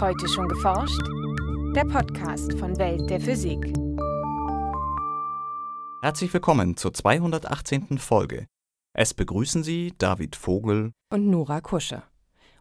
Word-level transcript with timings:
Heute 0.00 0.26
schon 0.28 0.48
geforscht? 0.48 1.00
Der 1.76 1.84
Podcast 1.84 2.52
von 2.58 2.76
Welt 2.78 3.08
der 3.08 3.20
Physik. 3.20 3.72
Herzlich 6.02 6.34
willkommen 6.34 6.76
zur 6.76 6.92
218. 6.92 7.98
Folge. 7.98 8.46
Es 8.92 9.14
begrüßen 9.14 9.62
Sie 9.62 9.94
David 9.98 10.34
Vogel 10.34 10.90
und 11.10 11.30
Nora 11.30 11.60
Kusche. 11.60 12.02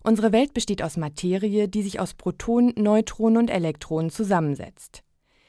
Unsere 0.03 0.31
Welt 0.31 0.53
besteht 0.53 0.83
aus 0.83 0.95
Materie, 0.95 1.67
die 1.67 1.81
sich 1.81 1.99
aus 1.99 2.13
Protonen, 2.13 2.73
Neutronen 2.77 3.37
und 3.37 3.49
Elektronen 3.49 4.11
zusammensetzt. 4.11 5.03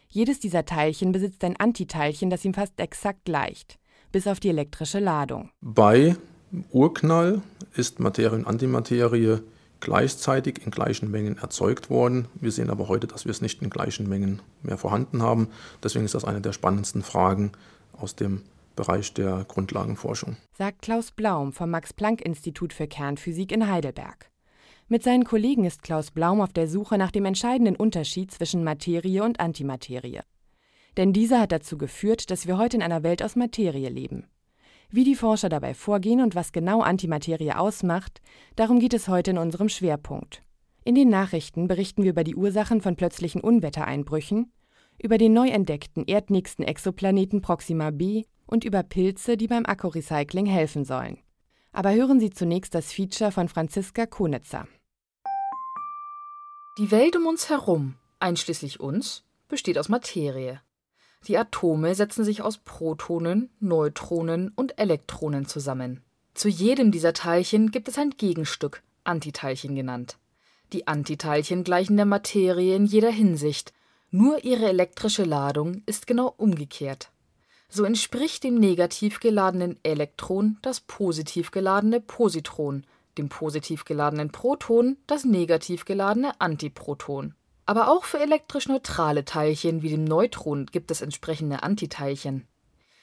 Jedes 0.08 0.40
dieser 0.40 0.64
Teilchen 0.64 1.12
besitzt 1.12 1.44
ein 1.44 1.60
Antiteilchen, 1.60 2.30
das 2.30 2.46
ihm 2.46 2.54
fast 2.54 2.80
exakt 2.80 3.26
gleicht, 3.26 3.78
bis 4.10 4.26
auf 4.26 4.40
die 4.40 4.48
elektrische 4.48 5.00
Ladung. 5.00 5.50
Bei 5.60 6.16
Urknall 6.70 7.42
ist 7.74 8.00
Materie 8.00 8.38
und 8.38 8.46
Antimaterie 8.46 9.40
gleichzeitig 9.84 10.64
in 10.64 10.70
gleichen 10.70 11.10
Mengen 11.10 11.38
erzeugt 11.38 11.90
worden. 11.90 12.26
Wir 12.34 12.50
sehen 12.50 12.70
aber 12.70 12.88
heute, 12.88 13.06
dass 13.06 13.26
wir 13.26 13.30
es 13.30 13.42
nicht 13.42 13.62
in 13.62 13.70
gleichen 13.70 14.08
Mengen 14.08 14.42
mehr 14.62 14.78
vorhanden 14.78 15.22
haben. 15.22 15.48
Deswegen 15.82 16.04
ist 16.04 16.14
das 16.14 16.24
eine 16.24 16.40
der 16.40 16.52
spannendsten 16.52 17.02
Fragen 17.02 17.52
aus 17.92 18.16
dem 18.16 18.42
Bereich 18.74 19.14
der 19.14 19.44
Grundlagenforschung. 19.46 20.36
Sagt 20.56 20.82
Klaus 20.82 21.12
Blaum 21.12 21.52
vom 21.52 21.70
Max-Planck-Institut 21.70 22.72
für 22.72 22.88
Kernphysik 22.88 23.52
in 23.52 23.70
Heidelberg. 23.70 24.30
Mit 24.88 25.02
seinen 25.02 25.24
Kollegen 25.24 25.64
ist 25.64 25.82
Klaus 25.82 26.10
Blaum 26.10 26.40
auf 26.40 26.52
der 26.52 26.66
Suche 26.66 26.98
nach 26.98 27.10
dem 27.10 27.24
entscheidenden 27.24 27.76
Unterschied 27.76 28.32
zwischen 28.32 28.64
Materie 28.64 29.22
und 29.22 29.38
Antimaterie. 29.38 30.20
Denn 30.96 31.12
dieser 31.12 31.40
hat 31.40 31.52
dazu 31.52 31.78
geführt, 31.78 32.30
dass 32.30 32.46
wir 32.46 32.58
heute 32.58 32.78
in 32.78 32.82
einer 32.82 33.02
Welt 33.02 33.22
aus 33.22 33.36
Materie 33.36 33.88
leben. 33.88 34.26
Wie 34.96 35.02
die 35.02 35.16
Forscher 35.16 35.48
dabei 35.48 35.74
vorgehen 35.74 36.20
und 36.20 36.36
was 36.36 36.52
genau 36.52 36.80
Antimaterie 36.80 37.50
ausmacht, 37.50 38.22
darum 38.54 38.78
geht 38.78 38.94
es 38.94 39.08
heute 39.08 39.32
in 39.32 39.38
unserem 39.38 39.68
Schwerpunkt. 39.68 40.44
In 40.84 40.94
den 40.94 41.08
Nachrichten 41.08 41.66
berichten 41.66 42.04
wir 42.04 42.10
über 42.10 42.22
die 42.22 42.36
Ursachen 42.36 42.80
von 42.80 42.94
plötzlichen 42.94 43.40
Unwettereinbrüchen, 43.40 44.52
über 45.02 45.18
den 45.18 45.32
neu 45.32 45.48
entdeckten 45.48 46.06
erdnächsten 46.06 46.64
Exoplaneten 46.64 47.40
Proxima 47.40 47.90
b 47.90 48.22
und 48.46 48.64
über 48.64 48.84
Pilze, 48.84 49.36
die 49.36 49.48
beim 49.48 49.66
Akkurecycling 49.66 50.46
helfen 50.46 50.84
sollen. 50.84 51.18
Aber 51.72 51.92
hören 51.92 52.20
Sie 52.20 52.30
zunächst 52.30 52.72
das 52.72 52.92
Feature 52.92 53.32
von 53.32 53.48
Franziska 53.48 54.06
Konitzer. 54.06 54.68
Die 56.78 56.92
Welt 56.92 57.16
um 57.16 57.26
uns 57.26 57.50
herum, 57.50 57.96
einschließlich 58.20 58.78
uns, 58.78 59.24
besteht 59.48 59.76
aus 59.76 59.88
Materie. 59.88 60.60
Die 61.26 61.38
Atome 61.38 61.94
setzen 61.94 62.22
sich 62.22 62.42
aus 62.42 62.58
Protonen, 62.58 63.48
Neutronen 63.58 64.52
und 64.54 64.78
Elektronen 64.78 65.46
zusammen. 65.46 66.02
Zu 66.34 66.48
jedem 66.48 66.90
dieser 66.92 67.14
Teilchen 67.14 67.70
gibt 67.70 67.88
es 67.88 67.96
ein 67.96 68.10
Gegenstück, 68.10 68.82
Antiteilchen 69.04 69.74
genannt. 69.74 70.18
Die 70.74 70.86
Antiteilchen 70.86 71.64
gleichen 71.64 71.96
der 71.96 72.04
Materie 72.04 72.76
in 72.76 72.84
jeder 72.84 73.10
Hinsicht, 73.10 73.72
nur 74.10 74.44
ihre 74.44 74.66
elektrische 74.66 75.24
Ladung 75.24 75.82
ist 75.86 76.06
genau 76.06 76.34
umgekehrt. 76.36 77.10
So 77.70 77.84
entspricht 77.84 78.44
dem 78.44 78.56
negativ 78.56 79.18
geladenen 79.18 79.78
Elektron 79.82 80.58
das 80.60 80.80
positiv 80.80 81.50
geladene 81.50 82.00
Positron, 82.00 82.84
dem 83.16 83.28
positiv 83.28 83.84
geladenen 83.84 84.30
Proton 84.30 84.98
das 85.06 85.24
negativ 85.24 85.84
geladene 85.84 86.38
Antiproton 86.40 87.34
aber 87.66 87.88
auch 87.88 88.04
für 88.04 88.20
elektrisch 88.20 88.68
neutrale 88.68 89.24
Teilchen 89.24 89.82
wie 89.82 89.90
dem 89.90 90.04
Neutron 90.04 90.66
gibt 90.66 90.90
es 90.90 91.00
entsprechende 91.00 91.62
Antiteilchen. 91.62 92.46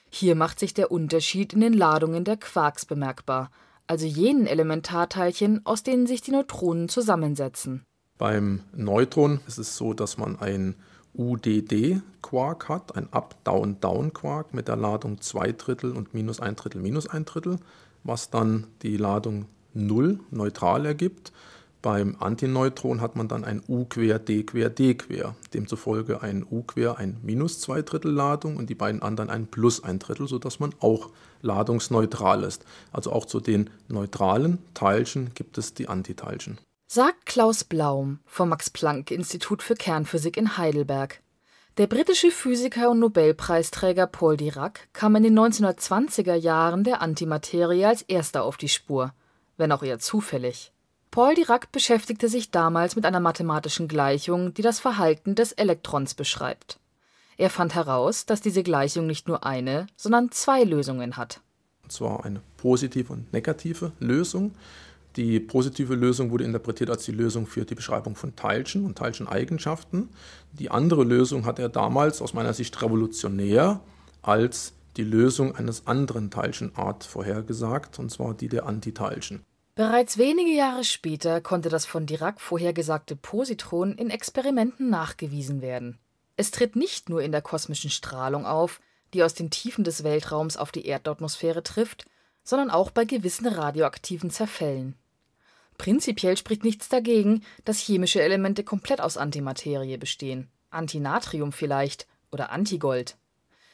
Hier 0.09 0.36
macht 0.36 0.59
sich 0.59 0.73
der 0.73 0.92
Unterschied 0.92 1.54
in 1.54 1.62
den 1.62 1.73
Ladungen 1.73 2.23
der 2.23 2.38
Quarks 2.38 2.86
bemerkbar, 2.86 3.50
also 3.88 4.06
jenen 4.06 4.45
Elementarteilchen, 4.45 5.66
aus 5.66 5.84
denen 5.84 6.06
sich 6.06 6.22
die 6.22 6.32
Neutronen 6.32 6.89
zusammensetzen. 6.89 7.84
Beim 8.17 8.62
Neutron 8.73 9.39
ist 9.48 9.58
es 9.58 9.78
so, 9.78 9.94
dass 9.94 10.17
man 10.17 10.39
ein 10.39 10.76
UDD-Quark 11.14 12.70
hat, 12.70 12.95
ein 12.95 13.11
Up-Down-Down-Quark 13.11 14.54
mit 14.54 14.67
der 14.67 14.76
Ladung 14.76 15.20
2 15.20 15.54
Drittel 15.54 15.92
und 15.92 16.14
minus 16.14 16.39
1 16.39 16.60
Drittel 16.60 16.82
minus 16.82 17.08
1 17.08 17.26
Drittel, 17.26 17.58
was 18.04 18.30
dann 18.30 18.67
die 18.82 18.98
Ladung 18.98 19.45
0 19.73 20.20
neutral 20.30 20.86
ergibt. 20.86 21.32
Beim 21.81 22.15
Antineutron 22.19 23.02
hat 23.02 23.15
man 23.15 23.27
dann 23.27 23.43
ein 23.43 23.64
U 23.67 23.86
quer, 23.86 24.19
D 24.19 24.43
quer, 24.43 24.69
D 24.69 24.93
quer. 24.93 25.36
Demzufolge 25.53 26.21
ein 26.21 26.45
U 26.49 26.61
quer 26.61 26.99
ein 26.99 27.17
minus 27.23 27.59
zwei 27.59 27.81
Drittel 27.81 28.11
Ladung 28.11 28.58
und 28.58 28.69
die 28.69 28.75
beiden 28.75 29.02
anderen 29.02 29.31
ein 29.31 29.47
plus 29.47 29.83
ein 29.83 29.97
Drittel, 29.97 30.27
sodass 30.27 30.59
man 30.59 30.75
auch 30.80 31.09
ladungsneutral 31.42 32.43
ist. 32.43 32.65
Also 32.92 33.11
auch 33.11 33.25
zu 33.25 33.39
den 33.39 33.71
neutralen 33.87 34.59
Teilchen 34.75 35.33
gibt 35.33 35.58
es 35.58 35.73
die 35.73 35.87
Antiteilchen. 35.87 36.59
Sagt 36.87 37.25
Klaus 37.25 37.64
Blaum 37.64 38.19
vom 38.25 38.49
Max-Planck-Institut 38.49 39.63
für 39.63 39.75
Kernphysik 39.75 40.37
in 40.37 40.58
Heidelberg. 40.58 41.21
Der 41.77 41.87
britische 41.87 42.30
Physiker 42.30 42.92
und 42.92 42.99
Nobelpreisträger 42.99 44.05
Paul 44.05 44.37
Dirac 44.37 44.89
kam 44.93 45.15
in 45.15 45.23
den 45.23 45.39
1920er 45.39 46.36
Jahren 46.36 46.83
der 46.83 47.02
Antimaterie 47.02 47.86
als 47.86 48.03
erster 48.03 48.43
auf 48.43 48.58
die 48.58 48.69
Spur, 48.69 49.13
wenn 49.58 49.71
auch 49.71 49.81
eher 49.81 49.98
zufällig. 49.98 50.73
Paul 51.11 51.36
Dirac 51.36 51.73
beschäftigte 51.73 52.30
sich 52.30 52.52
damals 52.52 52.95
mit 52.95 53.05
einer 53.05 53.20
mathematischen 53.20 53.89
Gleichung, 53.89 54.54
die 54.54 54.61
das 54.61 54.80
Verhalten 54.80 55.36
des 55.36 55.52
Elektrons 55.52 56.14
beschreibt. 56.14 56.80
Er 57.36 57.49
fand 57.49 57.76
heraus, 57.76 58.26
dass 58.26 58.39
diese 58.39 58.64
Gleichung 58.64 59.08
nicht 59.08 59.27
nur 59.27 59.45
eine, 59.45 59.88
sondern 59.98 60.32
zwei 60.32 60.64
Lösungen 60.64 61.17
hat. 61.17 61.42
Und 61.83 61.92
zwar 61.92 62.23
eine 62.23 62.42
positive 62.55 63.11
und 63.11 63.33
negative 63.33 63.92
Lösung. 63.99 64.54
Die 65.17 65.42
positive 65.42 65.95
Lösung 65.95 66.32
wurde 66.32 66.45
interpretiert 66.45 66.89
als 66.89 67.04
die 67.04 67.11
Lösung 67.11 67.45
für 67.45 67.66
die 67.66 67.76
Beschreibung 67.76 68.16
von 68.16 68.38
Teilchen 68.38 68.86
und 68.86 68.98
Teilcheneigenschaften. 68.98 70.08
Die 70.54 70.72
andere 70.72 71.04
Lösung 71.04 71.45
hat 71.45 71.60
er 71.60 71.67
damals 71.67 72.22
aus 72.22 72.33
meiner 72.33 72.54
Sicht 72.54 72.82
revolutionär 72.82 73.82
als 74.22 74.72
die 74.95 75.04
Lösung 75.04 75.58
eines 75.58 75.88
anderen 75.88 76.32
Teilchenart 76.32 77.04
vorhergesagt, 77.04 77.99
und 77.99 78.11
zwar 78.11 78.33
die 78.33 78.48
der 78.48 78.66
Antiteilchen. 78.66 79.42
Bereits 79.81 80.19
wenige 80.19 80.52
Jahre 80.52 80.83
später 80.83 81.42
konnte 81.42 81.69
das 81.69 81.87
von 81.87 82.05
Dirac 82.05 82.39
vorhergesagte 82.39 83.15
Positron 83.15 83.93
in 83.93 84.11
Experimenten 84.11 84.92
nachgewiesen 84.92 85.64
werden. 85.64 85.97
Es 86.36 86.52
tritt 86.52 86.75
nicht 86.75 87.09
nur 87.09 87.23
in 87.23 87.31
der 87.31 87.42
kosmischen 87.42 87.89
Strahlung 87.89 88.45
auf, 88.45 88.80
die 89.15 89.23
aus 89.23 89.33
den 89.33 89.49
Tiefen 89.49 89.83
des 89.83 90.03
Weltraums 90.03 90.55
auf 90.55 90.71
die 90.71 90.86
Erdatmosphäre 90.86 91.64
trifft, 91.64 92.05
sondern 92.43 92.69
auch 92.69 92.92
bei 92.92 93.05
gewissen 93.05 93.47
radioaktiven 93.47 94.30
Zerfällen. 94.30 94.93
Prinzipiell 95.80 96.37
spricht 96.37 96.63
nichts 96.63 96.87
dagegen, 96.87 97.43
dass 97.65 97.80
chemische 97.80 98.21
Elemente 98.21 98.63
komplett 98.63 99.02
aus 99.02 99.17
Antimaterie 99.17 99.98
bestehen. 99.98 100.52
Antinatrium 100.69 101.52
vielleicht 101.52 102.05
oder 102.31 102.52
Antigold. 102.52 103.17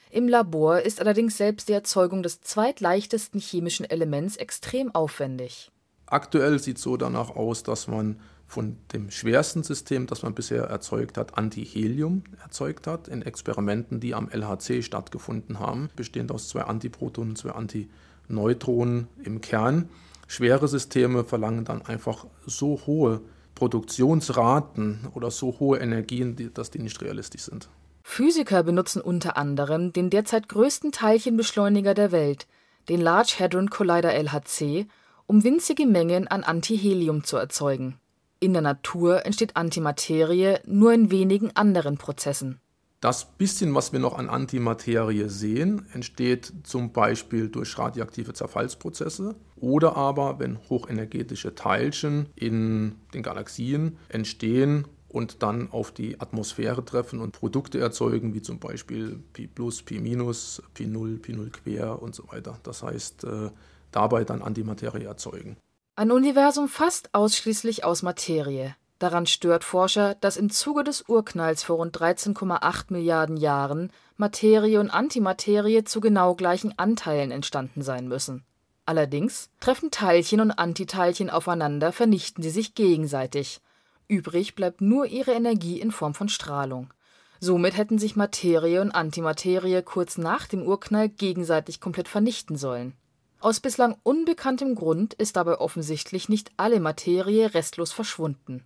Im 0.09 0.29
Labor 0.29 0.79
ist 0.79 1.01
allerdings 1.01 1.35
selbst 1.35 1.67
die 1.67 1.73
Erzeugung 1.73 2.23
des 2.23 2.39
zweitleichtesten 2.39 3.41
chemischen 3.41 3.83
Elements 3.83 4.37
extrem 4.37 4.95
aufwendig. 4.95 5.69
Aktuell 6.07 6.57
sieht 6.59 6.77
es 6.77 6.83
so 6.83 6.97
danach 6.97 7.35
aus, 7.35 7.63
dass 7.63 7.87
man 7.87 8.19
von 8.47 8.77
dem 8.93 9.11
schwersten 9.11 9.63
System, 9.63 10.07
das 10.07 10.23
man 10.23 10.33
bisher 10.33 10.63
erzeugt 10.63 11.17
hat, 11.17 11.37
Antihelium 11.37 12.23
erzeugt 12.41 12.87
hat, 12.87 13.09
in 13.09 13.21
Experimenten, 13.21 13.99
die 13.99 14.15
am 14.15 14.29
LHC 14.29 14.81
stattgefunden 14.83 15.59
haben, 15.59 15.89
bestehend 15.97 16.31
aus 16.31 16.47
zwei 16.47 16.61
Antiprotonen, 16.61 17.35
zwei 17.35 17.51
Antineutronen 17.51 19.07
im 19.23 19.41
Kern. 19.41 19.89
Schwere 20.27 20.69
Systeme 20.69 21.25
verlangen 21.25 21.65
dann 21.65 21.81
einfach 21.81 22.25
so 22.45 22.81
hohe 22.87 23.21
Produktionsraten 23.55 25.07
oder 25.13 25.29
so 25.29 25.59
hohe 25.59 25.79
Energien, 25.79 26.51
dass 26.53 26.71
die 26.71 26.79
nicht 26.79 27.01
realistisch 27.01 27.41
sind. 27.41 27.67
Physiker 28.03 28.63
benutzen 28.63 29.01
unter 29.01 29.35
anderem 29.35 29.91
den 29.91 30.09
derzeit 30.09 30.47
größten 30.47 30.93
Teilchenbeschleuniger 30.93 31.93
der 31.93 32.13
Welt, 32.13 32.47
den 32.87 33.01
Large 33.01 33.35
Hadron 33.39 33.69
Collider 33.69 34.13
LHC, 34.13 34.87
um 35.27 35.43
winzige 35.43 35.85
Mengen 35.85 36.27
an 36.27 36.43
Antihelium 36.43 37.23
zu 37.23 37.37
erzeugen. 37.37 37.99
In 38.39 38.53
der 38.53 38.61
Natur 38.61 39.25
entsteht 39.25 39.55
Antimaterie 39.55 40.59
nur 40.65 40.93
in 40.93 41.11
wenigen 41.11 41.55
anderen 41.55 41.97
Prozessen. 41.97 42.59
Das 42.99 43.25
bisschen, 43.25 43.75
was 43.75 43.93
wir 43.93 43.99
noch 43.99 44.17
an 44.17 44.27
Antimaterie 44.27 45.29
sehen, 45.29 45.85
entsteht 45.93 46.51
zum 46.63 46.93
Beispiel 46.93 47.47
durch 47.47 47.77
radioaktive 47.77 48.33
Zerfallsprozesse 48.33 49.35
oder 49.55 49.95
aber, 49.95 50.39
wenn 50.39 50.57
hochenergetische 50.69 51.53
Teilchen 51.53 52.29
in 52.35 52.95
den 53.13 53.21
Galaxien 53.21 53.97
entstehen 54.09 54.87
und 55.09 55.43
dann 55.43 55.71
auf 55.71 55.91
die 55.91 56.19
Atmosphäre 56.19 56.83
treffen 56.83 57.19
und 57.19 57.33
Produkte 57.33 57.79
erzeugen, 57.79 58.33
wie 58.33 58.41
zum 58.41 58.59
Beispiel 58.59 59.19
Pi 59.33 59.45
plus, 59.47 59.83
Pi 59.83 59.99
minus, 59.99 60.63
Pi 60.73 60.87
0, 60.87 61.17
Pi 61.17 61.33
0 61.33 61.51
quer 61.51 62.01
und 62.01 62.15
so 62.15 62.27
weiter. 62.29 62.59
Das 62.63 62.81
heißt, 62.81 63.25
äh, 63.25 63.51
dabei 63.97 64.23
dann 64.23 64.43
Antimaterie 64.43 65.05
erzeugen. 65.05 65.57
Ein 65.95 66.11
Universum 66.11 66.67
fast 66.67 67.15
ausschließlich 67.15 67.83
aus 67.83 68.03
Materie. 68.03 68.75
Daran 68.99 69.25
stört 69.25 69.63
Forscher, 69.63 70.13
dass 70.21 70.37
im 70.37 70.51
Zuge 70.51 70.83
des 70.83 71.05
Urknalls 71.07 71.63
vor 71.63 71.77
rund 71.77 71.97
13,8 71.97 72.85
Milliarden 72.89 73.37
Jahren 73.37 73.91
Materie 74.15 74.79
und 74.79 74.91
Antimaterie 74.91 75.83
zu 75.83 75.99
genau 75.99 76.35
gleichen 76.35 76.77
Anteilen 76.77 77.31
entstanden 77.31 77.81
sein 77.81 78.07
müssen. 78.07 78.45
Allerdings 78.85 79.49
treffen 79.59 79.89
Teilchen 79.89 80.41
und 80.41 80.51
Antiteilchen 80.51 81.31
aufeinander, 81.31 81.91
vernichten 81.91 82.43
sie 82.43 82.51
sich 82.51 82.75
gegenseitig. 82.75 83.61
Übrig 84.07 84.53
bleibt 84.53 84.81
nur 84.81 85.07
ihre 85.07 85.33
Energie 85.33 85.81
in 85.81 85.91
Form 85.91 86.13
von 86.13 86.29
Strahlung. 86.29 86.93
Somit 87.39 87.75
hätten 87.75 87.97
sich 87.97 88.15
Materie 88.15 88.81
und 88.81 88.91
Antimaterie 88.91 89.81
kurz 89.81 90.19
nach 90.19 90.45
dem 90.45 90.61
Urknall 90.61 91.09
gegenseitig 91.09 91.81
komplett 91.81 92.07
vernichten 92.07 92.57
sollen. 92.57 92.93
Aus 93.39 93.59
bislang 93.59 93.97
unbekanntem 94.03 94.73
Grund 94.73 95.13
ist 95.13 95.35
dabei 95.35 95.59
offensichtlich 95.59 96.27
nicht 96.27 96.51
alle 96.57 96.79
Materie 96.79 97.53
restlos 97.53 97.91
verschwunden. 97.91 98.65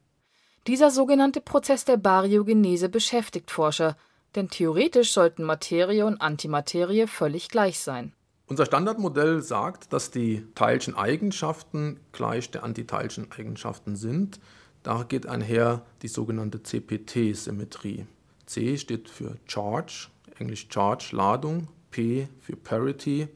Dieser 0.67 0.91
sogenannte 0.91 1.41
Prozess 1.41 1.85
der 1.85 1.97
Baryogenese 1.97 2.87
beschäftigt 2.87 3.51
Forscher, 3.51 3.97
denn 4.35 4.49
theoretisch 4.49 5.11
sollten 5.11 5.43
Materie 5.43 6.05
und 6.05 6.21
Antimaterie 6.21 7.07
völlig 7.07 7.49
gleich 7.49 7.79
sein. 7.79 8.13
Unser 8.47 8.65
Standardmodell 8.65 9.41
sagt, 9.41 9.91
dass 9.91 10.11
die 10.11 10.45
Teilcheneigenschaften 10.55 11.99
gleich 12.11 12.51
der 12.51 12.63
Antiteilcheneigenschaften 12.63 13.95
sind. 13.95 14.39
Da 14.83 15.03
geht 15.03 15.25
einher 15.25 15.85
die 16.01 16.07
sogenannte 16.07 16.61
CPT-Symmetrie. 16.61 18.05
C 18.45 18.77
steht 18.77 19.09
für 19.09 19.37
Charge, 19.45 20.07
englisch 20.37 20.67
Charge, 20.69 21.15
Ladung, 21.15 21.67
P 21.91 22.27
für 22.41 22.55
Parity, 22.55 23.27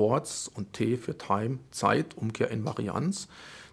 Orts 0.00 0.48
und 0.48 0.72
T 0.72 0.96
für 0.96 1.16
Time, 1.16 1.58
Zeit, 1.70 2.16
Umkehr 2.16 2.50
in 2.50 2.64
Varianz. 2.64 3.28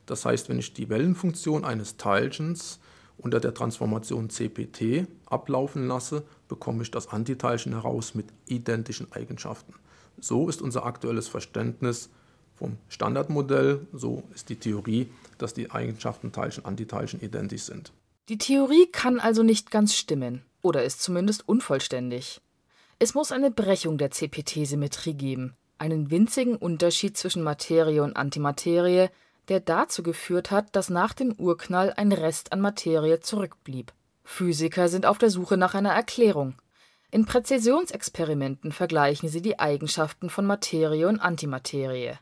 Das 0.06 0.26
heißt, 0.26 0.50
wenn 0.50 0.60
ich 0.60 0.74
die 0.74 0.90
Wellenfunktion 0.90 1.64
eines 1.64 1.98
Teilchens 1.98 2.80
unter 3.18 3.40
der 3.40 3.54
Transformation 3.54 4.30
CPT 4.30 5.08
ablaufen 5.26 5.88
lasse, 5.88 6.24
bekomme 6.48 6.84
ich 6.84 6.92
das 6.92 7.08
Antiteilchen 7.08 7.74
heraus 7.74 8.14
mit 8.14 8.28
identischen 8.46 9.12
Eigenschaften. 9.12 9.74
So 10.20 10.50
ist 10.50 10.62
unser 10.62 10.86
aktuelles 10.86 11.28
Verständnis 11.28 12.10
vom 12.56 12.78
Standardmodell, 12.90 13.88
so 13.94 14.24
ist 14.34 14.50
die 14.50 14.56
Theorie, 14.56 15.10
dass 15.38 15.54
die 15.54 15.72
Eigenschaften 15.72 16.32
Teilchen, 16.32 16.66
Antiteilchen 16.66 17.22
identisch 17.22 17.64
sind. 17.64 17.94
Die 18.30 18.38
Theorie 18.38 18.88
kann 18.92 19.20
also 19.20 19.44
nicht 19.44 19.72
ganz 19.72 19.96
stimmen 19.96 20.42
oder 20.62 20.84
ist 20.84 21.02
zumindest 21.02 21.48
unvollständig. 21.48 22.42
Es 23.00 23.14
muss 23.14 23.32
eine 23.32 23.52
Brechung 23.52 23.98
der 23.98 24.10
CPT-Symmetrie 24.10 25.14
geben, 25.14 25.54
einen 25.80 26.12
winzigen 26.12 26.56
Unterschied 26.56 27.18
zwischen 27.18 27.44
Materie 27.44 28.04
und 28.04 28.16
Antimaterie, 28.16 29.10
der 29.48 29.60
dazu 29.60 30.04
geführt 30.04 30.52
hat, 30.52 30.76
dass 30.76 30.90
nach 30.90 31.14
dem 31.14 31.34
Urknall 31.34 31.94
ein 31.96 32.12
Rest 32.12 32.52
an 32.52 32.60
Materie 32.60 33.20
zurückblieb. 33.20 33.94
Physiker 34.24 34.90
sind 34.90 35.06
auf 35.06 35.18
der 35.18 35.30
Suche 35.30 35.58
nach 35.58 35.74
einer 35.74 35.94
Erklärung. 35.94 36.56
In 37.10 37.26
Präzisionsexperimenten 37.26 38.74
vergleichen 38.74 39.30
sie 39.30 39.42
die 39.42 39.60
Eigenschaften 39.60 40.30
von 40.30 40.46
Materie 40.46 41.08
und 41.08 41.20
Antimaterie. 41.20 42.18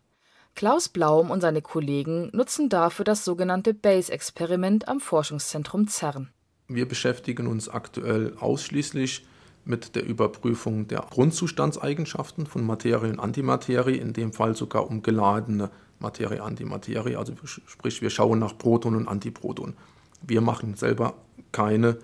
Klaus 0.54 0.88
Blaum 0.88 1.32
und 1.32 1.42
seine 1.42 1.62
Kollegen 1.62 2.30
nutzen 2.32 2.70
dafür 2.70 3.04
das 3.04 3.26
sogenannte 3.26 3.74
BASE-Experiment 3.74 4.88
am 4.88 5.00
Forschungszentrum 5.00 5.88
CERN. 5.88 6.30
Wir 6.68 6.88
beschäftigen 6.88 7.48
uns 7.48 7.68
aktuell 7.68 8.36
ausschließlich 8.40 9.26
mit 9.66 9.96
der 9.96 10.06
Überprüfung 10.06 10.88
der 10.88 11.00
Grundzustandseigenschaften 11.10 12.46
von 12.46 12.64
Materie 12.64 13.12
und 13.12 13.20
Antimaterie, 13.20 13.98
in 13.98 14.14
dem 14.14 14.32
Fall 14.32 14.56
sogar 14.56 14.88
um 14.88 15.02
geladene 15.02 15.72
Materie, 16.00 16.42
Antimaterie, 16.42 17.16
also 17.16 17.34
sprich 17.44 18.02
wir 18.02 18.10
schauen 18.10 18.40
nach 18.40 18.58
Proton 18.58 18.96
und 18.96 19.08
Antiproton. 19.08 19.74
Wir 20.22 20.42
machen 20.42 20.76
selber 20.76 21.16
keine 21.52 21.98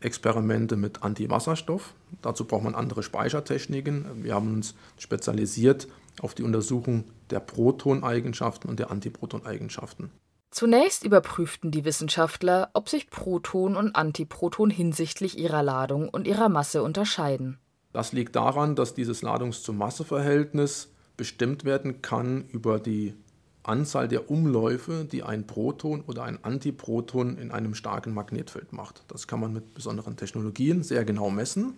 Experimente 0.00 0.76
mit 0.76 1.02
Antiwasserstoff. 1.02 1.94
Dazu 2.22 2.44
braucht 2.44 2.64
man 2.64 2.74
andere 2.74 3.02
Speichertechniken. 3.02 4.22
Wir 4.22 4.34
haben 4.34 4.52
uns 4.54 4.74
spezialisiert 4.98 5.88
auf 6.20 6.34
die 6.34 6.42
Untersuchung 6.42 7.04
der 7.30 7.40
Protoneigenschaften 7.40 8.68
und 8.68 8.78
der 8.78 8.90
Antiprotoneigenschaften. 8.90 10.10
Zunächst 10.56 11.04
überprüften 11.04 11.70
die 11.70 11.84
Wissenschaftler, 11.84 12.70
ob 12.72 12.88
sich 12.88 13.10
Proton 13.10 13.76
und 13.76 13.94
Antiproton 13.94 14.70
hinsichtlich 14.70 15.38
ihrer 15.38 15.62
Ladung 15.62 16.08
und 16.08 16.26
ihrer 16.26 16.48
Masse 16.48 16.82
unterscheiden. 16.82 17.58
Das 17.92 18.14
liegt 18.14 18.36
daran, 18.36 18.74
dass 18.74 18.94
dieses 18.94 19.20
Ladungs-zu-Masse-Verhältnis 19.20 20.88
bestimmt 21.18 21.66
werden 21.66 22.00
kann 22.00 22.46
über 22.48 22.78
die 22.78 23.12
Anzahl 23.64 24.08
der 24.08 24.30
Umläufe, 24.30 25.04
die 25.04 25.22
ein 25.22 25.46
Proton 25.46 26.02
oder 26.06 26.22
ein 26.22 26.38
Antiproton 26.42 27.36
in 27.36 27.50
einem 27.50 27.74
starken 27.74 28.14
Magnetfeld 28.14 28.72
macht. 28.72 29.02
Das 29.08 29.26
kann 29.26 29.40
man 29.40 29.52
mit 29.52 29.74
besonderen 29.74 30.16
Technologien 30.16 30.82
sehr 30.82 31.04
genau 31.04 31.28
messen 31.28 31.74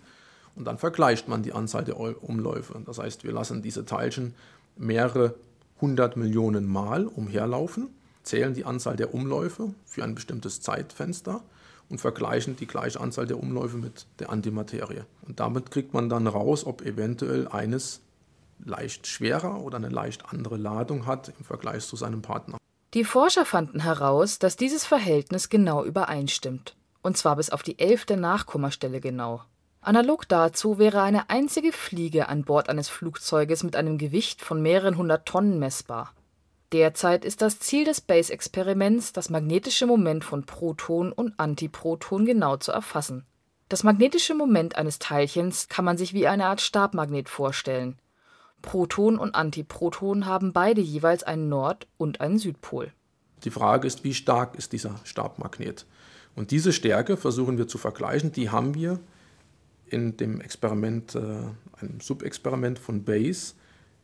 und 0.54 0.66
dann 0.66 0.78
vergleicht 0.78 1.26
man 1.26 1.42
die 1.42 1.52
Anzahl 1.52 1.82
der 1.82 1.98
Umläufe. 1.98 2.80
Das 2.86 3.00
heißt, 3.00 3.24
wir 3.24 3.32
lassen 3.32 3.60
diese 3.60 3.84
Teilchen 3.84 4.36
mehrere 4.76 5.34
hundert 5.80 6.16
Millionen 6.16 6.64
Mal 6.64 7.06
umherlaufen, 7.06 7.88
zählen 8.28 8.54
die 8.54 8.64
Anzahl 8.64 8.96
der 8.96 9.14
Umläufe 9.14 9.74
für 9.86 10.04
ein 10.04 10.14
bestimmtes 10.14 10.60
Zeitfenster 10.60 11.42
und 11.88 12.00
vergleichen 12.00 12.56
die 12.56 12.66
gleiche 12.66 13.00
Anzahl 13.00 13.26
der 13.26 13.38
Umläufe 13.38 13.78
mit 13.78 14.06
der 14.18 14.30
Antimaterie. 14.30 15.04
Und 15.26 15.40
damit 15.40 15.70
kriegt 15.70 15.94
man 15.94 16.08
dann 16.08 16.26
raus, 16.26 16.66
ob 16.66 16.82
eventuell 16.82 17.48
eines 17.48 18.00
leicht 18.64 19.06
schwerer 19.06 19.62
oder 19.62 19.76
eine 19.76 19.88
leicht 19.88 20.30
andere 20.30 20.56
Ladung 20.56 21.06
hat 21.06 21.32
im 21.38 21.44
Vergleich 21.44 21.86
zu 21.86 21.96
seinem 21.96 22.22
Partner. 22.22 22.58
Die 22.94 23.04
Forscher 23.04 23.44
fanden 23.44 23.80
heraus, 23.80 24.38
dass 24.38 24.56
dieses 24.56 24.84
Verhältnis 24.84 25.48
genau 25.48 25.84
übereinstimmt. 25.84 26.74
Und 27.02 27.16
zwar 27.16 27.36
bis 27.36 27.50
auf 27.50 27.62
die 27.62 27.78
elfte 27.78 28.16
Nachkommastelle 28.16 29.00
genau. 29.00 29.42
Analog 29.80 30.28
dazu 30.28 30.78
wäre 30.78 31.02
eine 31.02 31.30
einzige 31.30 31.72
Fliege 31.72 32.28
an 32.28 32.44
Bord 32.44 32.68
eines 32.68 32.88
Flugzeuges 32.88 33.62
mit 33.62 33.76
einem 33.76 33.96
Gewicht 33.96 34.42
von 34.42 34.60
mehreren 34.60 34.96
hundert 34.98 35.26
Tonnen 35.26 35.58
messbar. 35.58 36.12
Derzeit 36.72 37.24
ist 37.24 37.40
das 37.40 37.60
Ziel 37.60 37.84
des 37.84 38.02
Base-Experiments, 38.02 39.14
das 39.14 39.30
magnetische 39.30 39.86
Moment 39.86 40.22
von 40.22 40.44
Proton 40.44 41.12
und 41.12 41.32
Antiproton 41.38 42.26
genau 42.26 42.58
zu 42.58 42.72
erfassen. 42.72 43.24
Das 43.70 43.84
magnetische 43.84 44.34
Moment 44.34 44.76
eines 44.76 44.98
Teilchens 44.98 45.68
kann 45.68 45.84
man 45.84 45.96
sich 45.96 46.12
wie 46.12 46.26
eine 46.26 46.46
Art 46.46 46.60
Stabmagnet 46.60 47.28
vorstellen. 47.28 47.98
Proton 48.60 49.18
und 49.18 49.34
Antiproton 49.34 50.26
haben 50.26 50.52
beide 50.52 50.80
jeweils 50.80 51.22
einen 51.22 51.48
Nord- 51.48 51.86
und 51.96 52.20
einen 52.20 52.38
Südpol. 52.38 52.92
Die 53.44 53.50
Frage 53.50 53.86
ist, 53.86 54.04
wie 54.04 54.14
stark 54.14 54.56
ist 54.56 54.72
dieser 54.72 54.96
Stabmagnet? 55.04 55.86
Und 56.34 56.50
diese 56.50 56.72
Stärke 56.72 57.16
versuchen 57.16 57.56
wir 57.56 57.68
zu 57.68 57.78
vergleichen. 57.78 58.32
Die 58.32 58.50
haben 58.50 58.74
wir 58.74 59.00
in 59.86 60.16
dem 60.16 60.40
Experiment, 60.40 61.14
äh, 61.14 61.20
einem 61.80 62.00
Subexperiment 62.00 62.78
von 62.78 63.04
Bayes, 63.04 63.54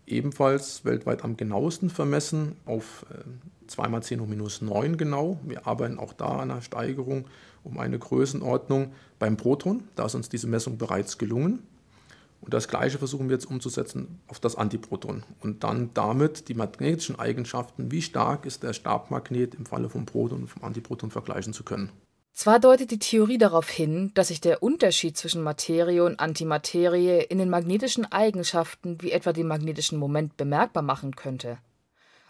ebenfalls 0.07 0.85
weltweit 0.85 1.25
am 1.25 1.37
genauesten 1.37 1.91
vermessen, 1.91 2.57
auf 2.67 3.07
äh, 3.11 3.25
2 3.67 3.89
mal 3.89 4.03
10 4.03 4.21
hoch 4.21 4.27
minus 4.27 4.61
9 4.61 4.97
genau. 4.97 5.41
Wir 5.45 5.67
arbeiten 5.67 5.99
auch 5.99 6.13
da 6.13 6.27
an 6.27 6.51
einer 6.51 6.63
Steigerung 6.63 7.27
um 7.63 7.79
eine 7.79 7.99
Größenordnung 7.99 8.93
beim 9.19 9.37
Proton. 9.37 9.85
Da 9.97 10.07
ist 10.07 10.15
uns 10.15 10.29
diese 10.29 10.47
Messung 10.47 10.77
bereits 10.77 11.19
gelungen. 11.19 11.61
Und 12.43 12.53
das 12.53 12.69
Gleiche 12.69 12.99
versuchen 12.99 13.31
wir 13.31 13.37
jetzt 13.37 13.47
umzusetzen 13.47 14.21
auf 14.29 14.39
das 14.39 14.55
Antiproton. 14.55 15.23
Und 15.41 15.65
dann 15.65 15.91
damit 15.95 16.49
die 16.49 16.55
magnetischen 16.55 17.19
Eigenschaften, 17.19 17.91
wie 17.91 18.03
stark 18.03 18.45
ist 18.45 18.63
der 18.63 18.75
Stabmagnet 18.75 19.55
im 19.55 19.65
Falle 19.65 19.89
vom 19.89 20.05
Proton 20.05 20.43
und 20.43 20.49
vom 20.49 20.63
Antiproton 20.63 21.11
vergleichen 21.11 21.55
zu 21.55 21.65
können. 21.65 21.91
Zwar 22.35 22.59
deutet 22.59 22.91
die 22.91 22.99
Theorie 22.99 23.39
darauf 23.39 23.71
hin, 23.71 24.11
dass 24.15 24.29
sich 24.29 24.41
der 24.41 24.63
Unterschied 24.63 25.17
zwischen 25.17 25.43
Materie 25.43 26.05
und 26.05 26.19
Antimaterie 26.19 27.21
in 27.21 27.39
den 27.39 27.49
magnetischen 27.49 28.11
Eigenschaften 28.11 29.01
wie 29.01 29.13
etwa 29.13 29.33
dem 29.33 29.47
magnetischen 29.47 29.99
Moment 29.99 30.37
bemerkbar 30.37 30.83
machen 30.83 31.15
könnte. 31.15 31.59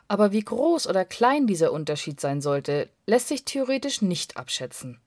Aber 0.06 0.30
wie 0.30 0.44
groß 0.44 0.86
oder 0.86 1.06
klein 1.06 1.46
dieser 1.46 1.72
Unterschied 1.72 2.20
sein 2.20 2.42
sollte, 2.42 2.90
lässt 3.06 3.28
sich 3.28 3.46
theoretisch 3.46 4.02
nicht 4.02 4.36
abschätzen 4.36 5.00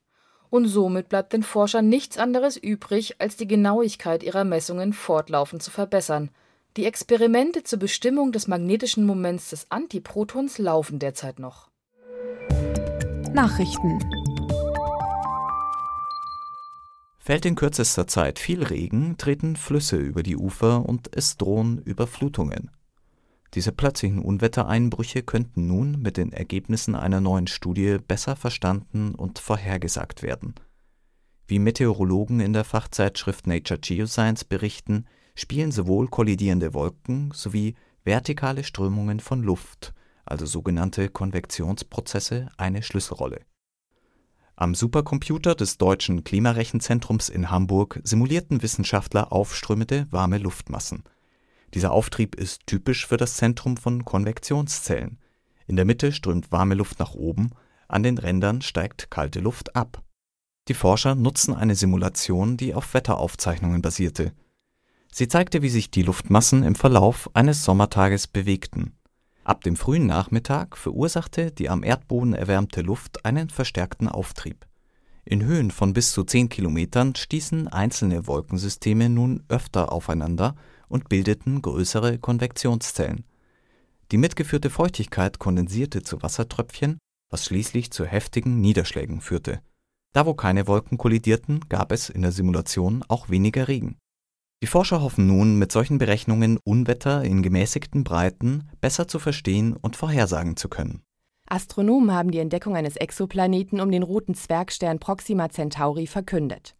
und 0.49 0.67
somit 0.67 1.09
bleibt 1.09 1.33
den 1.33 1.43
Forschern 1.43 1.89
nichts 1.89 2.17
anderes 2.17 2.57
übrig, 2.57 3.15
als 3.19 3.37
die 3.37 3.47
Genauigkeit 3.47 4.23
ihrer 4.23 4.43
Messungen 4.43 4.93
fortlaufend 4.93 5.61
zu 5.61 5.71
verbessern. 5.71 6.29
Die 6.77 6.85
Experimente 6.85 7.63
zur 7.63 7.79
Bestimmung 7.79 8.31
des 8.31 8.47
magnetischen 8.47 9.05
Moments 9.05 9.49
des 9.49 9.69
Antiprotons 9.71 10.57
laufen 10.57 10.99
derzeit 10.99 11.39
noch. 11.39 11.69
Nachrichten 13.33 13.99
Fällt 17.27 17.45
in 17.45 17.55
kürzester 17.55 18.07
Zeit 18.07 18.39
viel 18.39 18.63
Regen, 18.63 19.17
treten 19.17 19.57
Flüsse 19.57 19.97
über 19.97 20.23
die 20.23 20.37
Ufer 20.37 20.87
und 20.87 21.13
es 21.13 21.35
drohen 21.35 21.77
Überflutungen. 21.79 22.71
Diese 23.53 23.73
plötzlichen 23.73 24.19
Unwettereinbrüche 24.19 25.23
könnten 25.23 25.67
nun 25.67 26.01
mit 26.01 26.15
den 26.15 26.31
Ergebnissen 26.31 26.95
einer 26.95 27.19
neuen 27.19 27.47
Studie 27.47 27.97
besser 27.97 28.37
verstanden 28.37 29.13
und 29.13 29.39
vorhergesagt 29.39 30.23
werden. 30.23 30.55
Wie 31.47 31.59
Meteorologen 31.59 32.39
in 32.39 32.53
der 32.53 32.63
Fachzeitschrift 32.63 33.45
Nature 33.45 33.81
Geoscience 33.81 34.45
berichten, 34.45 35.03
spielen 35.35 35.73
sowohl 35.73 36.07
kollidierende 36.07 36.73
Wolken 36.73 37.31
sowie 37.33 37.75
vertikale 38.05 38.63
Strömungen 38.63 39.19
von 39.19 39.43
Luft, 39.43 39.93
also 40.23 40.45
sogenannte 40.45 41.09
Konvektionsprozesse, 41.09 42.47
eine 42.55 42.83
Schlüsselrolle. 42.83 43.41
Am 44.57 44.75
Supercomputer 44.75 45.55
des 45.55 45.77
Deutschen 45.77 46.25
Klimarechenzentrums 46.25 47.29
in 47.29 47.49
Hamburg 47.49 48.01
simulierten 48.03 48.61
Wissenschaftler 48.61 49.31
aufströmende 49.31 50.07
warme 50.11 50.37
Luftmassen 50.37 51.03
dieser 51.73 51.91
Auftrieb 51.91 52.35
ist 52.35 52.65
typisch 52.65 53.05
für 53.07 53.17
das 53.17 53.35
Zentrum 53.35 53.77
von 53.77 54.05
Konvektionszellen. 54.05 55.19
In 55.67 55.75
der 55.75 55.85
Mitte 55.85 56.11
strömt 56.11 56.51
warme 56.51 56.75
Luft 56.75 56.99
nach 56.99 57.13
oben, 57.13 57.51
An 57.89 58.03
den 58.03 58.17
Rändern 58.17 58.61
steigt 58.61 59.09
kalte 59.11 59.39
Luft 59.39 59.75
ab. 59.75 60.03
Die 60.67 60.73
Forscher 60.73 61.15
nutzen 61.15 61.53
eine 61.53 61.73
Simulation, 61.73 62.57
die 62.57 62.73
auf 62.73 62.93
Wetteraufzeichnungen 62.93 63.81
basierte. 63.81 64.33
Sie 65.09 65.29
zeigte, 65.29 65.61
wie 65.61 65.69
sich 65.69 65.89
die 65.89 66.01
Luftmassen 66.01 66.63
im 66.63 66.75
Verlauf 66.75 67.29
eines 67.33 67.63
Sommertages 67.63 68.27
bewegten. 68.27 68.96
Ab 69.47 69.63
dem 69.63 69.77
frühen 69.77 70.07
Nachmittag 70.07 70.75
verursachte 70.75 71.53
die 71.53 71.69
am 71.69 71.81
Erdboden 71.81 72.33
erwärmte 72.33 72.81
Luft 72.81 73.23
einen 73.23 73.49
verstärkten 73.49 74.09
Auftrieb. 74.09 74.67
In 75.23 75.45
Höhen 75.45 75.71
von 75.71 75.93
bis 75.93 76.11
zu 76.11 76.25
10 76.25 76.49
Kilometern 76.49 77.15
stießen 77.15 77.69
einzelne 77.69 78.27
Wolkensysteme 78.27 79.07
nun 79.07 79.45
öfter 79.47 79.93
aufeinander 79.93 80.57
und 80.89 81.07
bildeten 81.07 81.61
größere 81.61 82.17
Konvektionszellen. 82.17 83.23
Die 84.11 84.17
mitgeführte 84.17 84.69
Feuchtigkeit 84.69 85.39
kondensierte 85.39 86.03
zu 86.03 86.21
Wassertröpfchen, 86.21 86.97
was 87.29 87.45
schließlich 87.45 87.91
zu 87.91 88.03
heftigen 88.03 88.59
Niederschlägen 88.59 89.21
führte. 89.21 89.61
Da 90.11 90.25
wo 90.25 90.33
keine 90.33 90.67
Wolken 90.67 90.97
kollidierten, 90.97 91.61
gab 91.69 91.93
es 91.93 92.09
in 92.09 92.21
der 92.21 92.33
Simulation 92.33 93.01
auch 93.07 93.29
weniger 93.29 93.69
Regen. 93.69 93.95
Die 94.63 94.67
Forscher 94.67 95.03
hoffen 95.03 95.27
nun, 95.27 95.59
mit 95.59 95.71
solchen 95.71 95.99
Berechnungen 95.99 96.57
Unwetter 96.63 97.23
in 97.23 97.43
gemäßigten 97.43 98.03
Breiten 98.03 98.69
besser 98.81 99.07
zu 99.07 99.19
verstehen 99.19 99.75
und 99.75 99.95
vorhersagen 99.95 100.57
zu 100.57 100.67
können. 100.67 101.03
Astronomen 101.47 102.11
haben 102.11 102.31
die 102.31 102.39
Entdeckung 102.39 102.75
eines 102.75 102.95
Exoplaneten 102.95 103.79
um 103.79 103.91
den 103.91 104.01
roten 104.01 104.33
Zwergstern 104.33 104.99
Proxima 104.99 105.49
Centauri 105.49 106.07
verkündet. 106.07 106.75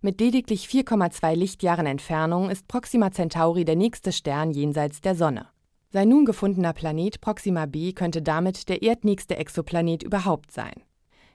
Mit 0.00 0.20
lediglich 0.20 0.66
4,2 0.66 1.34
Lichtjahren 1.34 1.86
Entfernung 1.86 2.50
ist 2.50 2.68
Proxima 2.68 3.10
Centauri 3.10 3.64
der 3.64 3.74
nächste 3.74 4.12
Stern 4.12 4.52
jenseits 4.52 5.00
der 5.00 5.16
Sonne. 5.16 5.48
Sein 5.90 6.08
nun 6.08 6.24
gefundener 6.24 6.72
Planet 6.72 7.20
Proxima 7.20 7.66
b 7.66 7.92
könnte 7.94 8.22
damit 8.22 8.68
der 8.68 8.82
erdnächste 8.82 9.36
Exoplanet 9.36 10.04
überhaupt 10.04 10.52
sein. 10.52 10.84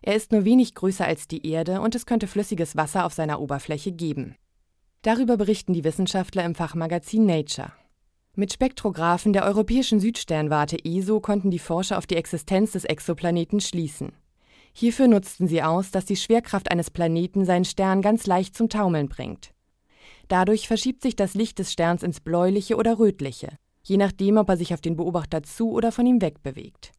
Er 0.01 0.15
ist 0.15 0.31
nur 0.31 0.45
wenig 0.45 0.75
größer 0.75 1.05
als 1.05 1.27
die 1.27 1.45
Erde 1.45 1.81
und 1.81 1.93
es 1.93 2.05
könnte 2.05 2.27
flüssiges 2.27 2.77
Wasser 2.77 3.05
auf 3.05 3.13
seiner 3.13 3.41
Oberfläche 3.41 3.91
geben. 3.91 4.35
Darüber 5.03 5.35
berichten 5.35 5.73
die 5.73 5.83
Wissenschaftler 5.83 6.45
im 6.45 6.55
Fachmagazin 6.55 7.25
Nature. 7.25 7.73
Mit 8.35 8.53
Spektrographen 8.53 9.33
der 9.33 9.43
Europäischen 9.43 9.99
Südsternwarte 9.99 10.77
ESO 10.85 11.19
konnten 11.19 11.51
die 11.51 11.59
Forscher 11.59 11.97
auf 11.97 12.07
die 12.07 12.15
Existenz 12.15 12.71
des 12.71 12.85
Exoplaneten 12.85 13.59
schließen. 13.59 14.13
Hierfür 14.71 15.09
nutzten 15.09 15.49
sie 15.49 15.61
aus, 15.61 15.91
dass 15.91 16.05
die 16.05 16.15
Schwerkraft 16.15 16.71
eines 16.71 16.89
Planeten 16.89 17.43
seinen 17.43 17.65
Stern 17.65 18.01
ganz 18.01 18.25
leicht 18.27 18.55
zum 18.55 18.69
Taumeln 18.69 19.09
bringt. 19.09 19.51
Dadurch 20.29 20.69
verschiebt 20.69 21.01
sich 21.03 21.17
das 21.17 21.33
Licht 21.33 21.59
des 21.59 21.73
Sterns 21.73 22.01
ins 22.01 22.21
bläuliche 22.21 22.77
oder 22.77 22.97
rötliche, 22.97 23.49
je 23.83 23.97
nachdem, 23.97 24.37
ob 24.37 24.47
er 24.47 24.55
sich 24.55 24.73
auf 24.73 24.81
den 24.81 24.95
Beobachter 24.95 25.43
zu 25.43 25.71
oder 25.71 25.91
von 25.91 26.05
ihm 26.05 26.21
wegbewegt. 26.21 26.93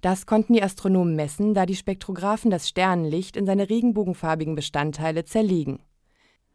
Das 0.00 0.26
konnten 0.26 0.52
die 0.52 0.62
Astronomen 0.62 1.16
messen, 1.16 1.54
da 1.54 1.66
die 1.66 1.76
Spektrographen 1.76 2.52
das 2.52 2.68
Sternenlicht 2.68 3.36
in 3.36 3.46
seine 3.46 3.68
regenbogenfarbigen 3.68 4.54
Bestandteile 4.54 5.24
zerlegen. 5.24 5.80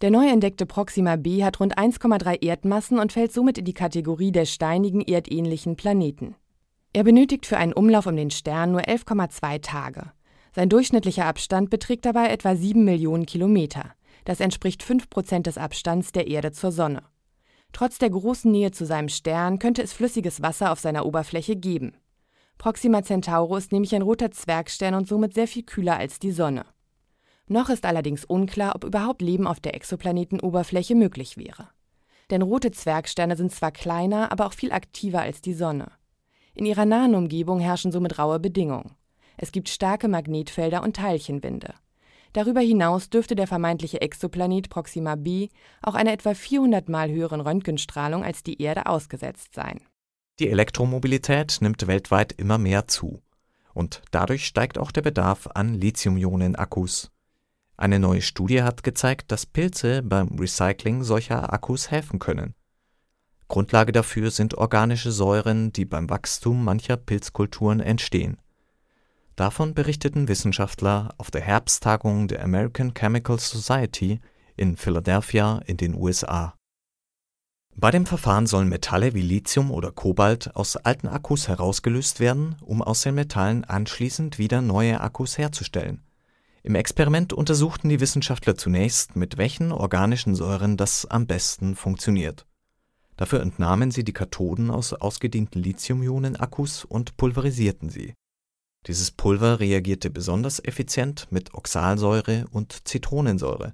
Der 0.01 0.12
neu 0.12 0.27
entdeckte 0.27 0.68
Proxima 0.68 1.16
b 1.16 1.44
hat 1.44 1.60
rund 1.60 1.75
1,3 1.75 2.44
Erdmassen 2.44 3.00
und 3.00 3.13
fällt 3.13 3.34
somit 3.34 3.58
in 3.58 3.66
die 3.66 3.74
Kategorie 3.74 4.32
der 4.32 4.46
steinigen 4.46 5.01
erdähnlichen 5.01 5.75
Planeten. 5.75 6.36
Er 6.94 7.04
benötigt 7.04 7.48
für 7.48 7.58
einen 7.58 7.74
Umlauf 7.74 8.06
um 8.06 8.16
den 8.16 8.30
Stern 8.30 8.72
nur 8.72 8.82
11,2 8.82 9.62
Tage. 9.62 10.12
Sein 10.56 10.70
durchschnittlicher 10.70 11.25
Abstand 11.25 11.72
beträgt 11.72 12.06
dabei 12.06 12.30
etwa 12.30 12.56
7 12.56 12.84
Millionen 12.84 13.25
Kilometer. 13.25 13.94
Das 14.24 14.39
entspricht 14.39 14.84
5 14.84 15.10
Prozent 15.10 15.48
des 15.48 15.58
Abstands 15.58 16.12
der 16.12 16.27
Erde 16.27 16.51
zur 16.51 16.72
Sonne. 16.72 17.01
Trotz 17.74 17.98
der 17.98 18.12
großen 18.12 18.51
Nähe 18.51 18.72
zu 18.72 18.86
seinem 18.86 19.10
Stern 19.10 19.58
könnte 19.58 19.82
es 19.82 19.94
flüssiges 19.94 20.42
Wasser 20.44 20.72
auf 20.72 20.80
seiner 20.80 21.06
Oberfläche 21.06 21.56
geben. 21.56 21.94
Proxima 22.60 23.04
Centauro 23.04 23.56
ist 23.58 23.72
nämlich 23.72 23.96
ein 23.96 24.01
roter 24.01 24.32
Zwergstern 24.32 24.94
und 24.94 25.08
somit 25.08 25.34
sehr 25.34 25.48
viel 25.48 25.63
kühler 25.63 25.98
als 25.98 26.20
die 26.20 26.32
Sonne. 26.32 26.66
Noch 27.48 27.70
ist 27.70 27.86
allerdings 27.86 28.25
unklar, 28.25 28.75
ob 28.75 28.84
überhaupt 28.84 29.22
Leben 29.22 29.48
auf 29.48 29.60
der 29.60 29.74
Exoplanetenoberfläche 29.74 30.96
möglich 30.96 31.38
wäre. 31.38 31.70
Denn 32.30 32.42
rote 32.42 32.72
Zwergsterne 32.72 33.38
sind 33.38 33.54
zwar 33.54 33.72
kleiner, 33.72 34.32
aber 34.32 34.46
auch 34.46 34.54
viel 34.54 34.74
aktiver 34.74 35.22
als 35.22 35.42
die 35.42 35.54
Sonne. 35.54 35.92
In 36.54 36.66
ihrer 36.66 36.86
nahen 36.86 37.16
Umgebung 37.16 37.60
herrschen 37.60 37.92
somit 37.92 38.20
raue 38.20 38.39
Bedingungen. 38.39 38.96
Es 39.38 39.51
gibt 39.51 39.70
starke 39.70 40.08
Magnetfelder 40.08 40.84
und 40.84 40.96
Teilchenwinde. 40.96 41.74
Darüber 42.34 42.60
hinaus 42.60 43.10
dürfte 43.10 43.36
der 43.36 43.48
vermeintliche 43.48 44.01
Exoplanet 44.01 44.70
Proxima 44.70 45.16
b 45.16 45.48
auch 45.82 45.96
einer 45.96 46.12
etwa 46.12 46.34
400 46.34 46.89
mal 46.89 47.10
höheren 47.10 47.39
Röntgenstrahlung 47.39 48.24
als 48.24 48.44
die 48.44 48.62
Erde 48.62 48.88
ausgesetzt 48.88 49.54
sein. 49.54 49.80
Die 50.39 50.50
Elektromobilität 50.50 51.58
nimmt 51.62 51.88
weltweit 51.88 52.34
immer 52.34 52.58
mehr 52.58 52.88
zu. 52.88 53.22
Und 53.74 54.01
dadurch 54.12 54.46
steigt 54.46 54.77
auch 54.77 54.92
der 54.92 55.01
Bedarf 55.01 55.48
an 55.54 55.74
Lithium-Ionen-Akkus. 55.75 57.12
Eine 57.79 58.00
neue 58.00 58.24
Studie 58.24 58.63
hat 58.63 58.81
gezeigt, 58.81 59.31
dass 59.31 59.46
Pilze 59.46 60.01
beim 60.01 60.39
Recycling 60.39 61.03
solcher 61.03 61.53
Akkus 61.53 61.91
helfen 61.91 62.17
können. 62.17 62.55
Grundlage 63.48 63.91
dafür 63.91 64.31
sind 64.31 64.55
organische 64.55 65.12
Säuren, 65.12 65.72
die 65.72 65.86
beim 65.86 66.10
Wachstum 66.10 66.65
mancher 66.65 66.98
Pilzkulturen 66.98 67.79
entstehen. 67.79 68.38
Davon 69.36 69.75
berichteten 69.75 70.27
Wissenschaftler 70.27 71.13
auf 71.19 71.29
der 71.29 71.41
Herbsttagung 71.41 72.27
der 72.27 72.43
American 72.43 72.96
Chemical 72.96 73.39
Society 73.39 74.22
in 74.55 74.75
Philadelphia 74.75 75.62
in 75.67 75.77
den 75.77 75.93
USA. 75.93 76.55
Bei 77.75 77.91
dem 77.91 78.07
Verfahren 78.07 78.48
sollen 78.48 78.69
Metalle 78.69 79.13
wie 79.13 79.22
Lithium 79.22 79.69
oder 79.69 79.91
Kobalt 79.91 80.55
aus 80.55 80.77
alten 80.77 81.07
Akkus 81.07 81.48
herausgelöst 81.48 82.19
werden, 82.19 82.55
um 82.62 82.81
aus 82.81 83.01
den 83.01 83.13
Metallen 83.13 83.65
anschließend 83.65 84.39
wieder 84.39 84.63
neue 84.63 85.00
Akkus 85.00 85.38
herzustellen 85.38 86.06
im 86.67 86.75
Experiment 86.75 87.31
untersuchten 87.31 87.88
die 87.88 88.01
Wissenschaftler 88.01 88.57
zunächst, 88.57 89.15
mit 89.15 89.38
welchen 89.38 89.71
organischen 89.71 90.36
Säuren 90.36 90.75
das 90.75 91.05
am 91.05 91.25
besten 91.25 91.77
funktioniert. 91.77 92.45
Dafür 93.15 93.41
entnahmen 93.41 93.89
sie 93.89 94.03
die 94.03 94.12
Kathoden 94.12 94.69
aus 94.69 94.91
ausgedienten 94.91 95.63
Lithium-Ionen-Akkus 95.63 96.83
und 96.83 97.15
pulverisierten 97.15 97.89
sie. 97.89 98.15
Dieses 98.86 99.12
Pulver 99.12 99.62
reagierte 99.62 100.09
besonders 100.09 100.62
effizient 100.62 101.27
mit 101.31 101.53
Oxalsäure 101.53 102.47
und 102.51 102.86
Zitronensäure. 102.86 103.74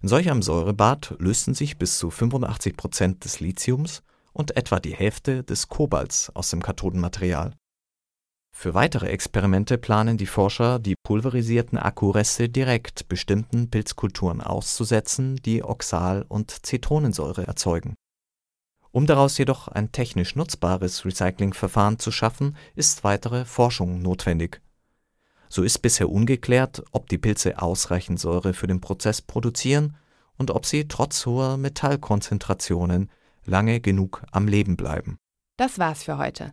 In 0.00 0.08
solch 0.08 0.30
einem 0.30 0.42
Säurebad 0.42 1.16
lösten 1.18 1.54
sich 1.54 1.76
bis 1.76 1.98
zu 1.98 2.08
85 2.08 2.76
Prozent 2.76 3.24
des 3.24 3.40
Lithiums 3.40 4.04
und 4.32 4.56
etwa 4.56 4.78
die 4.78 4.94
Hälfte 4.94 5.42
des 5.42 5.66
Kobalts 5.66 6.30
aus 6.36 6.50
dem 6.50 6.62
Kathodenmaterial 6.62 7.56
für 8.54 8.74
weitere 8.74 9.08
Experimente 9.08 9.76
planen 9.76 10.16
die 10.16 10.26
Forscher, 10.26 10.78
die 10.78 10.94
pulverisierten 11.02 11.78
Akkureste 11.78 12.48
direkt 12.48 13.08
bestimmten 13.08 13.70
Pilzkulturen 13.70 14.40
auszusetzen, 14.40 15.36
die 15.36 15.64
Oxal 15.64 16.24
und 16.28 16.64
Zitronensäure 16.64 17.46
erzeugen. 17.46 17.94
Um 18.92 19.06
daraus 19.06 19.38
jedoch 19.38 19.68
ein 19.68 19.90
technisch 19.90 20.36
nutzbares 20.36 21.04
Recyclingverfahren 21.04 21.98
zu 21.98 22.12
schaffen, 22.12 22.56
ist 22.76 23.04
weitere 23.04 23.46
Forschung 23.46 24.02
notwendig. 24.02 24.60
So 25.48 25.62
ist 25.62 25.80
bisher 25.80 26.10
ungeklärt, 26.10 26.82
ob 26.92 27.08
die 27.08 27.18
Pilze 27.18 27.60
ausreichend 27.60 28.20
Säure 28.20 28.52
für 28.52 28.66
den 28.66 28.80
Prozess 28.80 29.22
produzieren 29.22 29.96
und 30.36 30.50
ob 30.50 30.66
sie 30.66 30.88
trotz 30.88 31.26
hoher 31.26 31.56
Metallkonzentrationen 31.56 33.10
lange 33.44 33.80
genug 33.80 34.22
am 34.30 34.46
Leben 34.46 34.76
bleiben. 34.76 35.16
Das 35.56 35.78
war's 35.78 36.04
für 36.04 36.18
heute. 36.18 36.52